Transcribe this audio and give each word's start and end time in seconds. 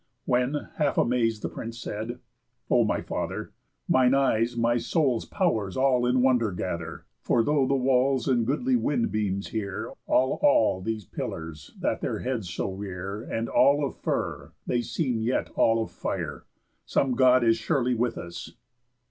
When, 0.25 0.69
half 0.79 0.95
amaz'd, 0.97 1.43
the 1.43 1.49
prince 1.49 1.79
said: 1.79 2.17
"O 2.71 2.83
my 2.83 3.01
father, 3.01 3.53
Mine 3.87 4.15
eyes 4.15 4.57
my 4.57 4.77
soul's 4.77 5.25
pow'rs 5.25 5.77
all 5.77 6.07
in 6.07 6.23
wonder 6.23 6.51
gather, 6.51 7.05
For 7.19 7.43
though 7.43 7.67
the 7.67 7.75
walls, 7.75 8.27
and 8.27 8.43
goodly 8.43 8.75
wind 8.75 9.11
beams 9.11 9.49
here, 9.49 9.93
All 10.07 10.39
all 10.41 10.81
these 10.81 11.05
pillars, 11.05 11.75
that 11.79 12.01
their 12.01 12.17
heads 12.21 12.49
so 12.49 12.71
rear, 12.71 13.21
And 13.21 13.47
all 13.47 13.85
of 13.85 13.95
fir, 13.95 14.53
they 14.65 14.81
seem 14.81 15.21
yet 15.21 15.51
all 15.51 15.83
of 15.83 15.91
fire. 15.91 16.45
Some 16.83 17.13
God 17.13 17.43
is 17.43 17.57
surely 17.57 17.93
with 17.93 18.17
us." 18.17 18.53